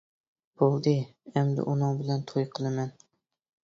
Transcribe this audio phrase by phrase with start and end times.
[0.61, 0.93] بولدى
[1.33, 2.95] ئەمدى ئۇنىڭ بىلەن توي قىلىمەن.